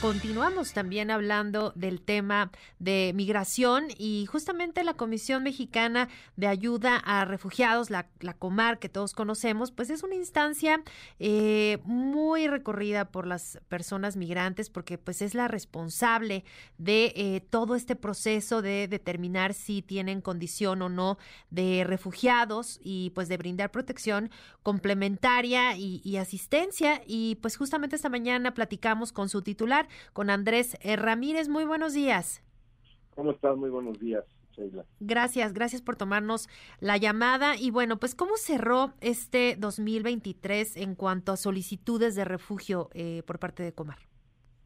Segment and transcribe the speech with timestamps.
[0.00, 7.24] Continuamos también hablando del tema de migración y justamente la Comisión Mexicana de Ayuda a
[7.24, 8.06] Refugiados, la,
[8.38, 10.82] Comar que todos conocemos, pues es una instancia
[11.18, 16.44] eh, muy recorrida por las personas migrantes porque pues es la responsable
[16.76, 21.18] de eh, todo este proceso de determinar si tienen condición o no
[21.50, 24.30] de refugiados y pues de brindar protección
[24.62, 27.02] complementaria y, y asistencia.
[27.04, 31.48] Y pues justamente esta mañana platicamos con su titular con Andrés eh, Ramírez.
[31.48, 32.42] Muy buenos días.
[33.14, 33.56] ¿Cómo estás?
[33.56, 34.24] Muy buenos días.
[34.52, 34.84] Sheila.
[35.00, 36.48] Gracias, gracias por tomarnos
[36.80, 37.56] la llamada.
[37.56, 43.38] Y bueno, pues ¿cómo cerró este 2023 en cuanto a solicitudes de refugio eh, por
[43.38, 43.98] parte de Comar?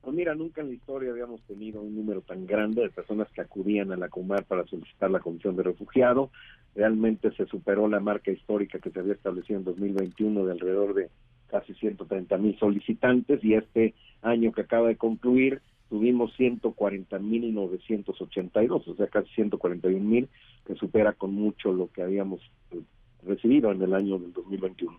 [0.02, 3.40] Pues mira, nunca en la historia habíamos tenido un número tan grande de personas que
[3.40, 6.30] acudían a la Comar para solicitar la comisión de refugiado.
[6.74, 11.10] Realmente se superó la marca histórica que se había establecido en 2021 de alrededor de
[11.46, 15.60] casi 130 mil solicitantes y este año que acaba de concluir
[15.92, 20.26] tuvimos 140 mil 982, o sea, casi 141 mil,
[20.66, 22.80] que supera con mucho lo que habíamos eh,
[23.26, 24.98] recibido en el año del 2021.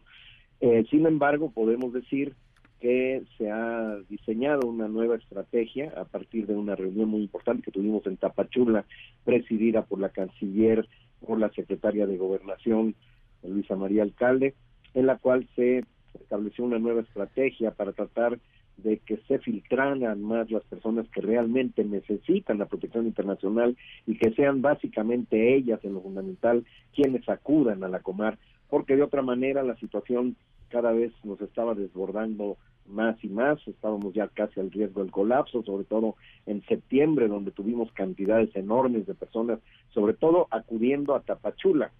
[0.62, 2.36] Eh, sin embargo, podemos decir
[2.80, 7.72] que se ha diseñado una nueva estrategia a partir de una reunión muy importante que
[7.72, 8.86] tuvimos en Tapachula,
[9.24, 10.88] presidida por la canciller,
[11.26, 12.94] por la secretaria de Gobernación,
[13.42, 14.54] Luisa María Alcalde,
[14.94, 18.38] en la cual se estableció una nueva estrategia para tratar
[18.78, 24.32] de que se filtraran más las personas que realmente necesitan la protección internacional y que
[24.34, 28.38] sean básicamente ellas en lo fundamental quienes acudan a la Comar,
[28.70, 30.36] porque de otra manera la situación
[30.70, 32.58] cada vez nos estaba desbordando
[32.88, 37.52] más y más, estábamos ya casi al riesgo del colapso, sobre todo en septiembre, donde
[37.52, 39.60] tuvimos cantidades enormes de personas,
[39.94, 41.92] sobre todo acudiendo a Tapachula.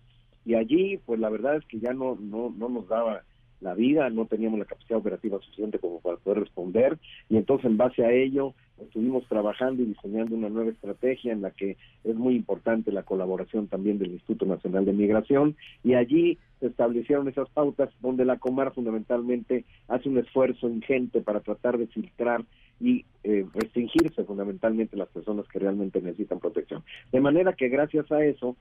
[0.46, 3.24] Y allí, pues la verdad es que ya no, no, no nos daba
[3.64, 6.98] la vida, no teníamos la capacidad operativa suficiente como para poder responder
[7.30, 11.52] y entonces en base a ello estuvimos trabajando y diseñando una nueva estrategia en la
[11.52, 16.68] que es muy importante la colaboración también del Instituto Nacional de Migración y allí se
[16.68, 22.44] establecieron esas pautas donde la Comar fundamentalmente hace un esfuerzo ingente para tratar de filtrar
[22.80, 26.84] y eh, restringirse fundamentalmente las personas que realmente necesitan protección.
[27.12, 28.56] De manera que gracias a eso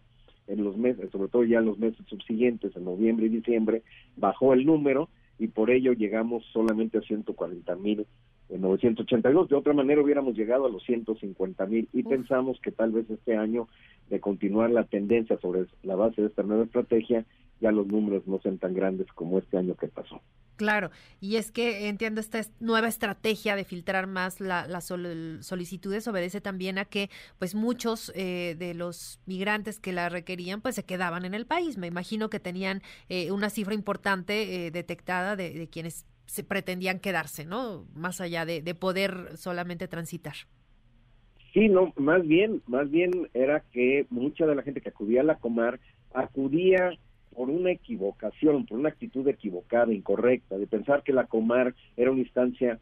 [0.46, 3.82] en los meses, sobre todo ya en los meses subsiguientes, en noviembre y diciembre,
[4.16, 5.08] bajó el número
[5.38, 8.06] y por ello llegamos solamente a 140 mil
[8.48, 9.48] en 982.
[9.48, 13.36] De otra manera hubiéramos llegado a los 150 mil y pensamos que tal vez este
[13.36, 13.68] año,
[14.10, 17.24] de continuar la tendencia sobre la base de esta nueva estrategia,
[17.60, 20.20] ya los números no sean tan grandes como este año que pasó.
[20.56, 20.90] Claro,
[21.20, 26.84] y es que entiendo esta nueva estrategia de filtrar más las solicitudes obedece también a
[26.84, 31.46] que pues muchos eh, de los migrantes que la requerían pues se quedaban en el
[31.46, 31.78] país.
[31.78, 37.44] Me imagino que tenían eh, una cifra importante eh, detectada de, quienes se pretendían quedarse,
[37.44, 37.86] ¿no?
[37.94, 40.34] Más allá de, de poder solamente transitar.
[41.52, 45.24] Sí, no, más bien, más bien era que mucha de la gente que acudía a
[45.24, 45.80] la Comar
[46.14, 46.92] acudía
[47.34, 52.20] por una equivocación, por una actitud equivocada, incorrecta, de pensar que la Comar era una
[52.20, 52.78] instancia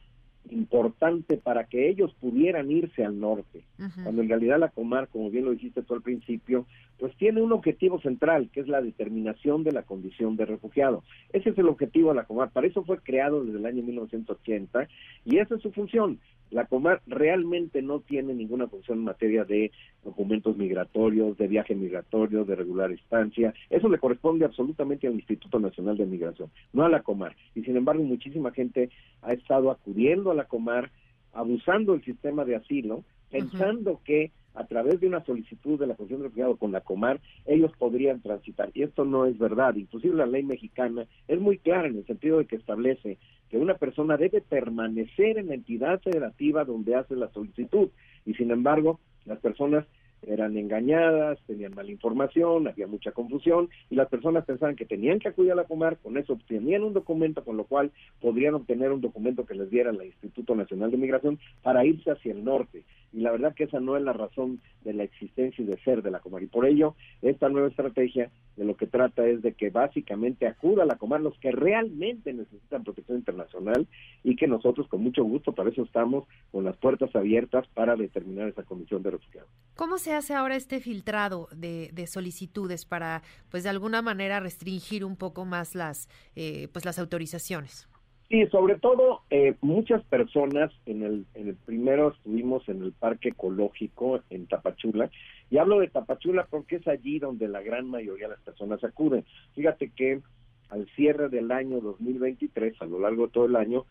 [0.49, 3.63] importante para que ellos pudieran irse al norte,
[4.03, 6.67] cuando en realidad la Comar, como bien lo dijiste tú al principio,
[6.99, 11.05] pues tiene un objetivo central, que es la determinación de la condición de refugiado.
[11.33, 14.89] Ese es el objetivo de la Comar, para eso fue creado desde el año 1980
[15.25, 16.19] y esa es su función,
[16.51, 19.71] la Comar realmente no tiene ninguna función en materia de
[20.05, 23.55] documentos migratorios, de viaje migratorio, de regular estancia.
[23.69, 27.37] Eso le corresponde absolutamente al Instituto Nacional de Migración, no a la Comar.
[27.55, 28.91] Y sin embargo, muchísima gente
[29.23, 30.91] ha estado acudiendo a la Comar,
[31.33, 36.21] abusando del sistema de asilo, pensando que a través de una solicitud de la Comisión
[36.21, 38.71] de Refugiados con la Comar, ellos podrían transitar.
[38.75, 39.77] Y esto no es verdad.
[39.77, 43.75] Inclusive la ley mexicana es muy clara en el sentido de que establece que una
[43.75, 47.91] persona debe permanecer en la entidad federativa donde hace la solicitud.
[48.27, 49.87] Y sin embargo, las personas
[50.23, 55.29] eran engañadas, tenían mala información, había mucha confusión y las personas pensaban que tenían que
[55.29, 57.91] acudir a la Comar, con eso obtenían un documento con lo cual
[58.21, 62.33] podrían obtener un documento que les diera el Instituto Nacional de Migración para irse hacia
[62.33, 62.85] el norte.
[63.13, 66.03] Y la verdad que esa no es la razón de la existencia y de ser
[66.03, 66.43] de la Comar.
[66.43, 70.83] Y por ello, esta nueva estrategia de lo que trata es de que básicamente acuda
[70.83, 73.87] a la Comar los que realmente necesitan protección internacional
[74.23, 78.49] y que nosotros con mucho gusto, para eso estamos con las puertas abiertas para determinar
[78.49, 79.51] esa condición de refugiados.
[79.77, 85.17] ¿Cómo se hace ahora este filtrado de, solicitudes para, pues de alguna manera, restringir un
[85.17, 87.89] poco más las, eh, pues las autorizaciones?
[88.31, 93.31] Sí, sobre todo eh, muchas personas en el, en el primero estuvimos en el parque
[93.31, 95.11] ecológico en Tapachula
[95.51, 99.25] y hablo de Tapachula porque es allí donde la gran mayoría de las personas acuden.
[99.57, 100.21] Fíjate que
[100.69, 103.85] al cierre del año 2023, a lo largo de todo el año,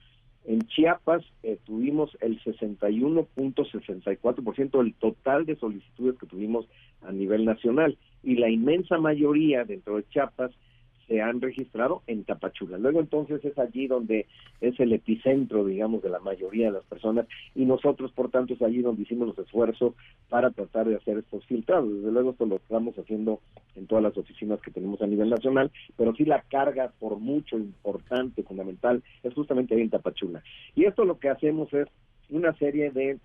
[0.45, 6.65] en Chiapas eh, tuvimos el 61.64% del total de solicitudes que tuvimos
[7.01, 10.53] a nivel nacional y la inmensa mayoría dentro de Chiapas
[11.09, 12.77] se han registrado en Tapachula.
[12.77, 14.27] Luego entonces es allí donde
[14.61, 18.61] es el epicentro, digamos, de la mayoría de las personas y nosotros, por tanto, es
[18.61, 19.95] allí donde hicimos los esfuerzos
[20.29, 21.91] para tratar de hacer estos filtrados.
[21.91, 23.41] Desde luego esto lo estamos haciendo
[23.75, 27.57] en todas las oficinas que tenemos a nivel nacional, pero sí la carga por mucho
[27.57, 30.43] importante, fundamental, es justamente ahí en Tapachula.
[30.75, 31.87] Y esto lo que hacemos es
[32.29, 33.17] una serie de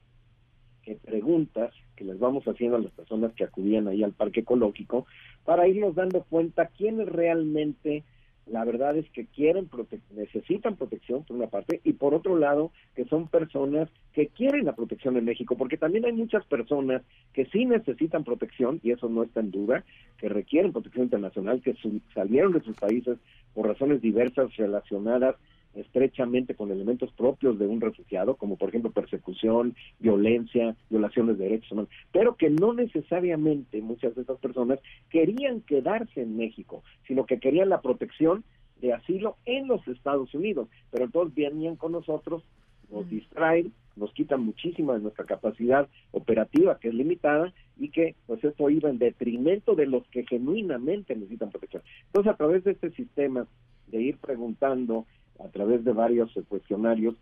[1.05, 5.07] preguntas que les vamos haciendo a las personas que acudían ahí al parque ecológico
[5.45, 8.05] para irnos dando cuenta quiénes realmente
[8.47, 9.71] la verdad es que quieren
[10.15, 14.77] necesitan protección por una parte y por otro lado que son personas que quieren la
[14.77, 17.03] protección en México porque también hay muchas personas
[17.33, 19.85] que sí necesitan protección y eso no está en duda
[20.19, 21.75] que requieren protección internacional que
[22.13, 23.19] salieron de sus países
[23.55, 25.37] por razones diversas relacionadas
[25.75, 31.73] estrechamente con elementos propios de un refugiado, como por ejemplo persecución, violencia, violaciones de derechos
[31.73, 34.79] humanos, pero que no necesariamente muchas de estas personas
[35.11, 38.45] querían quedarse en México, sino que querían la protección
[38.81, 42.43] de asilo en los Estados Unidos, pero todos venían con nosotros,
[42.91, 48.43] nos distraen, nos quitan muchísima de nuestra capacidad operativa, que es limitada, y que pues
[48.45, 51.83] esto iba en detrimento de los que genuinamente necesitan protección.
[52.07, 53.47] Entonces, a través de este sistema
[53.89, 55.07] de ir preguntando
[55.39, 57.15] a través de varios cuestionarios,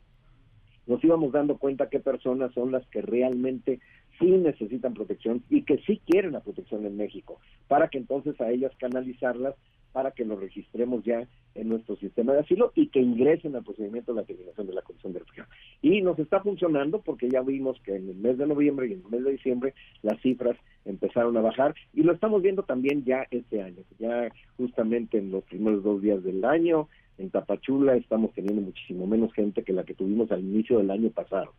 [0.87, 3.81] nos íbamos dando cuenta qué personas son las que realmente
[4.19, 7.39] sí necesitan protección y que sí quieren la protección en México,
[7.69, 9.55] para que entonces a ellas canalizarlas
[9.93, 14.15] para que lo registremos ya en nuestro sistema de asilo y que ingresen al procedimiento
[14.15, 15.53] de la terminación de la Comisión de Refugiados.
[15.83, 19.03] Y nos está funcionando porque ya vimos que en el mes de noviembre y en
[19.05, 20.57] el mes de diciembre las cifras
[20.87, 25.45] empezaron a bajar y lo estamos viendo también ya este año, ya justamente en los
[25.45, 26.89] primeros dos días del año
[27.19, 31.11] en Tapachula estamos teniendo muchísimo menos gente que la que tuvimos al inicio del año
[31.11, 31.53] pasado.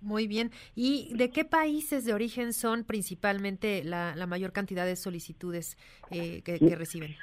[0.00, 0.50] Muy bien.
[0.74, 5.76] ¿Y de qué países de origen son principalmente la, mayor cantidad de solicitudes
[6.10, 7.14] eh, que, reciben?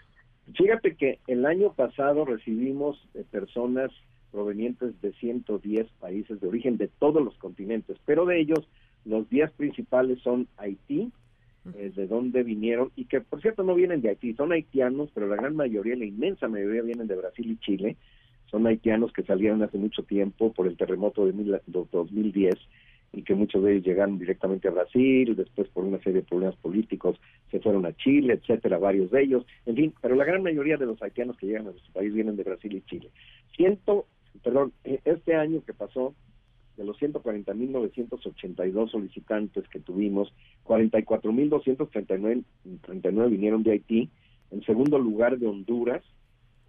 [0.55, 3.91] Fíjate que el año pasado recibimos eh, personas
[4.31, 8.67] provenientes de 110 países de origen de todos los continentes, pero de ellos
[9.05, 11.11] los 10 principales son Haití,
[11.75, 15.27] eh, de dónde vinieron y que por cierto no vienen de Haití, son haitianos, pero
[15.27, 17.95] la gran mayoría, la inmensa mayoría vienen de Brasil y Chile.
[18.51, 22.55] Son haitianos que salieron hace mucho tiempo por el terremoto de, mil, 2010
[23.13, 26.55] y que muchos de ellos llegaron directamente a Brasil, después por una serie de problemas
[26.57, 27.19] políticos
[27.51, 30.87] se fueron a Chile, etcétera, varios de ellos, en fin, pero la gran mayoría de
[30.87, 33.09] los haitianos que llegan a nuestro país vienen de Brasil y Chile.
[33.55, 34.07] Siento,
[34.43, 36.15] perdón, eh, este año que pasó,
[36.77, 40.33] de los 140.982 solicitantes que tuvimos,
[40.65, 44.09] 44.239 vinieron de Haití,
[44.51, 46.03] en segundo lugar de Honduras,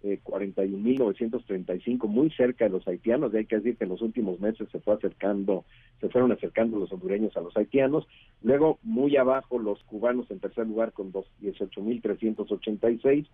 [0.03, 4.39] eh, 41.935, muy cerca de los haitianos, y hay que decir que en los últimos
[4.39, 5.65] meses se fue acercando,
[5.99, 8.07] se fueron acercando los hondureños a los haitianos,
[8.43, 13.25] luego muy abajo los cubanos en tercer lugar con 18.386,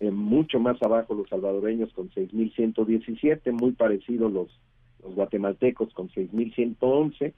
[0.00, 4.48] eh, mucho más abajo los salvadoreños con 6.117, muy parecidos los
[5.02, 7.32] los guatemaltecos con 6.111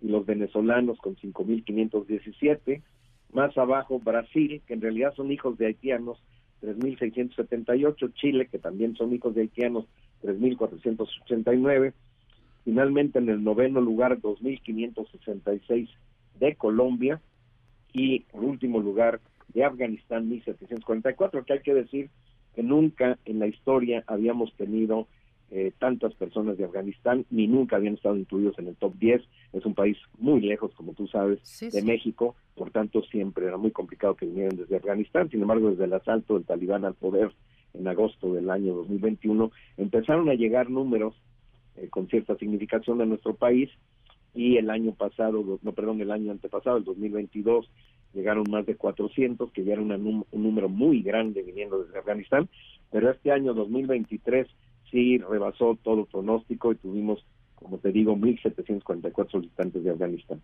[0.00, 2.82] y los venezolanos con 5.517.
[3.32, 6.18] Más abajo Brasil, que en realidad son hijos de haitianos,
[6.62, 8.14] 3.678.
[8.14, 9.86] Chile, que también son hijos de haitianos,
[10.22, 11.92] 3.489.
[12.64, 15.88] Finalmente en el noveno lugar, 2.566
[16.38, 17.20] de Colombia.
[17.92, 19.20] Y en último lugar
[19.54, 22.10] de Afganistán, 1.744, que hay que decir
[22.54, 25.06] que nunca en la historia habíamos tenido
[25.50, 29.22] eh, tantas personas de Afganistán ni nunca habían estado incluidos en el top 10.
[29.54, 33.70] Es un país muy lejos, como tú sabes, de México, por tanto siempre era muy
[33.70, 35.30] complicado que vinieran desde Afganistán.
[35.30, 37.32] Sin embargo, desde el asalto del talibán al poder
[37.72, 41.14] en agosto del año 2021, empezaron a llegar números
[41.76, 43.70] eh, con cierta significación a nuestro país
[44.34, 47.70] y el año pasado, no, perdón, el año antepasado, el 2022,
[48.14, 52.48] llegaron más de 400, que ya era un número muy grande viniendo desde Afganistán,
[52.90, 54.46] pero este año 2023
[54.90, 60.40] sí rebasó todo pronóstico y tuvimos, como te digo, 1.744 solicitantes de Afganistán.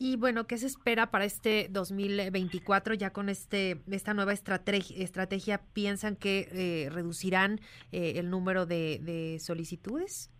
[0.00, 2.94] Y bueno, ¿qué se espera para este 2024?
[2.94, 7.58] Ya con este esta nueva estrategia, estrategia ¿piensan que eh, reducirán
[7.90, 10.30] eh, el número de, solicitudes?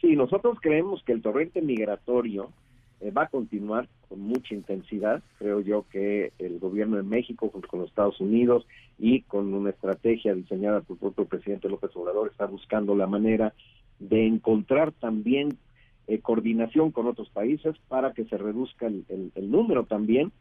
[0.00, 2.52] Sí, nosotros creemos que el torrente migratorio
[3.00, 5.22] eh, va a continuar con mucha intensidad.
[5.38, 8.66] Creo yo que el gobierno de México, junto con los Estados Unidos
[8.98, 13.54] y con una estrategia diseñada por el propio presidente López Obrador, está buscando la manera
[13.98, 15.58] de encontrar también
[16.06, 20.32] eh, coordinación con otros países para que se reduzca el, número también.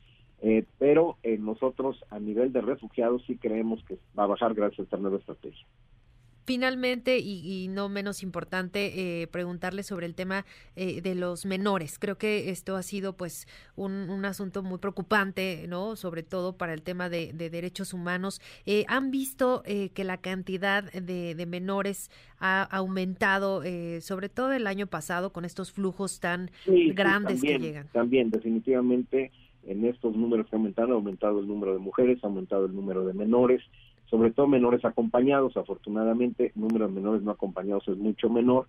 [0.41, 4.83] Eh, pero nosotros a nivel de refugiados sí creemos que va a bajar gracias a
[4.83, 5.65] esta nueva estrategia.
[6.47, 10.45] Finalmente, y, no menos importante, eh, preguntarle sobre el tema
[10.77, 11.99] eh, de los menores.
[11.99, 15.97] Creo que esto ha sido pues un, asunto muy preocupante, ¿no?
[15.97, 18.39] Sobre todo para el tema de, derechos humanos.
[18.65, 23.61] Eh, ¿Han visto que la cantidad de, menores ha aumentado,
[23.99, 27.89] sobre todo el año pasado, con estos flujos tan grandes que llegan?
[27.91, 29.33] También, definitivamente,
[29.65, 32.73] en estos números que han aumentado, ha aumentado el número de mujeres, ha aumentado el
[32.73, 33.61] número de menores
[34.09, 35.57] sobre todo menores acompañados.
[35.57, 38.67] Afortunadamente, el número de menores no acompañados es mucho menor,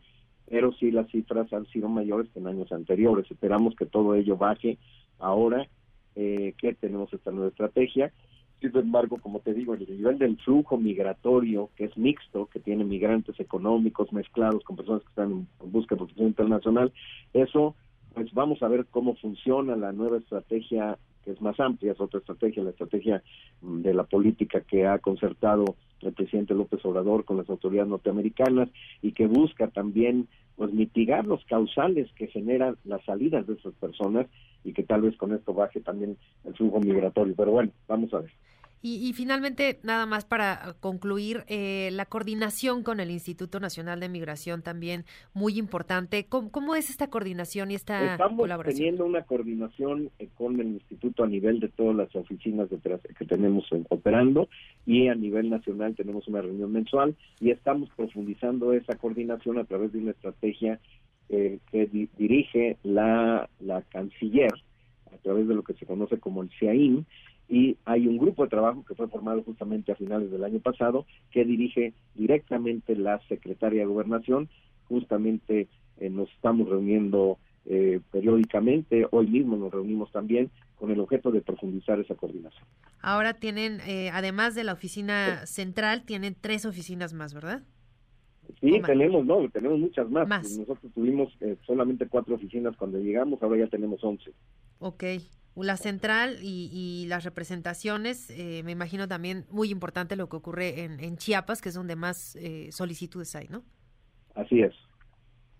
[0.48, 3.30] pero sí las cifras han sido mayores que en años anteriores.
[3.30, 4.78] Esperamos que todo ello baje
[5.18, 5.66] ahora
[6.14, 8.12] eh, que tenemos esta nueva estrategia.
[8.60, 12.82] Sin embargo, como te digo, el nivel del flujo migratorio, que es mixto, que tiene
[12.82, 16.92] migrantes económicos mezclados con personas que están en busca de protección internacional,
[17.32, 17.76] eso,
[18.14, 20.98] pues vamos a ver cómo funciona la nueva estrategia
[21.32, 23.22] es más amplia, es otra estrategia, la estrategia
[23.62, 28.68] mm, de la política que ha concertado el presidente López Obrador con las autoridades norteamericanas
[29.02, 34.26] y que busca también pues mitigar los causales que generan las salidas de esas personas
[34.64, 37.34] y que tal vez con esto baje también el flujo migratorio.
[37.36, 38.30] Pero bueno, vamos a ver.
[38.80, 44.62] Y, finalmente, nada más para concluir, eh, la coordinación con el Instituto Nacional de Migración
[44.62, 45.04] también
[45.34, 46.26] muy importante.
[46.26, 51.26] ¿Cómo, es esta coordinación y esta Estamos teniendo una coordinación eh, con el Instituto a
[51.26, 52.78] nivel de todas las oficinas de,
[53.18, 54.48] que tenemos operando
[54.86, 59.92] y a nivel nacional tenemos una reunión mensual y estamos profundizando esa coordinación a través
[59.92, 60.78] de una estrategia
[61.28, 64.52] eh, que dirige la, la canciller
[65.12, 67.06] a través de lo que se conoce como el CIAIN
[67.48, 71.06] y hay un grupo de trabajo que fue formado justamente a finales del año pasado
[71.30, 74.50] que dirige directamente la secretaria de gobernación.
[74.84, 79.06] Justamente eh, nos estamos reuniendo eh, periódicamente.
[79.10, 82.64] Hoy mismo nos reunimos también con el objeto de profundizar esa coordinación.
[83.00, 87.62] Ahora tienen eh, además de la oficina central tienen tres oficinas más verdad
[88.60, 90.26] Sí, tenemos, no, tenemos muchas más.
[90.56, 91.30] Nosotros tuvimos
[91.66, 94.32] solamente cuatro oficinas cuando llegamos, ahora ya tenemos once.
[94.78, 95.04] Ok
[95.56, 101.16] la central y, las representaciones, eh, me imagino también muy importante lo que ocurre en,
[101.16, 103.64] Chiapas, que es donde más eh, solicitudes hay, ¿no?
[104.34, 104.74] Así es.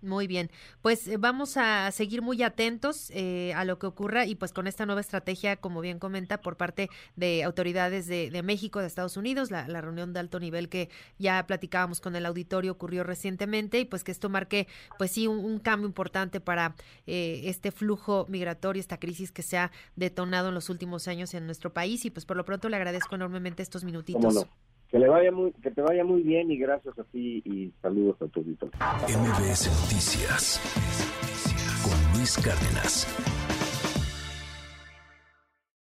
[0.00, 0.50] Muy bien,
[0.80, 4.68] pues eh, vamos a seguir muy atentos eh, a lo que ocurra y pues con
[4.68, 9.50] esta nueva estrategia, como bien comenta, por parte de autoridades de, México, de Estados Unidos,
[9.50, 10.88] la, reunión de alto nivel que
[11.18, 15.58] ya platicábamos con el auditorio ocurrió recientemente y pues que esto marque pues sí un,
[15.58, 16.76] cambio importante para
[17.06, 21.46] eh, este flujo migratorio, esta crisis que se ha detonado en los últimos años en
[21.46, 22.04] nuestro país.
[22.04, 24.46] Y pues por lo pronto le agradezco enormemente estos minutitos.
[24.90, 28.16] Que le vaya muy, que te vaya muy bien y gracias a ti y saludos
[28.22, 28.78] a tu auditorio.
[29.06, 30.60] MBS Noticias
[31.82, 33.06] con Luis Cárdenas.